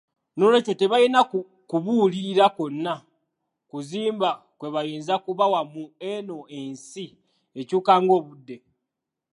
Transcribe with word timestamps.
N'olwekyo 0.37 0.73
tebalina 0.79 1.19
kubuulirira 1.69 2.45
kwonna 2.55 2.93
kuzimba 3.69 4.29
kwebayinza 4.59 5.15
kubawa 5.23 5.61
mu 5.71 5.83
eno 6.11 6.37
ensi 6.59 7.05
ekyuka 7.59 7.93
ng'obudde. 8.03 8.55